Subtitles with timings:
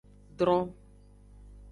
[0.39, 0.65] Dron.